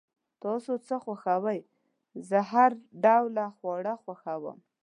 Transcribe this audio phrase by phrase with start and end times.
[0.43, 1.59] تاسو څه خوښوئ؟
[2.29, 2.71] زه هر
[3.03, 4.57] ډوله خواړه خوښوم